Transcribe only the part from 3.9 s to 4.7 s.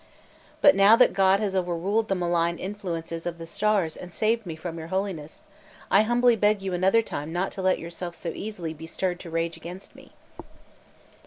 and saved me